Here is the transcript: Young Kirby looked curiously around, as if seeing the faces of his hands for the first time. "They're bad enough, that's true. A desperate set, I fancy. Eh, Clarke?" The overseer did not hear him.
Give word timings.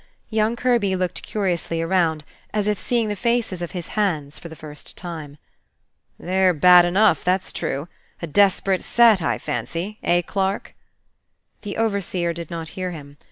Young 0.31 0.55
Kirby 0.55 0.95
looked 0.95 1.21
curiously 1.21 1.79
around, 1.79 2.23
as 2.55 2.65
if 2.67 2.79
seeing 2.79 3.07
the 3.07 3.15
faces 3.15 3.61
of 3.61 3.69
his 3.73 3.89
hands 3.89 4.39
for 4.39 4.49
the 4.49 4.55
first 4.55 4.97
time. 4.97 5.37
"They're 6.17 6.55
bad 6.55 6.85
enough, 6.85 7.23
that's 7.23 7.53
true. 7.53 7.87
A 8.19 8.25
desperate 8.25 8.81
set, 8.81 9.21
I 9.21 9.37
fancy. 9.37 9.99
Eh, 10.01 10.23
Clarke?" 10.23 10.73
The 11.61 11.77
overseer 11.77 12.33
did 12.33 12.49
not 12.49 12.69
hear 12.69 12.89
him. 12.89 13.17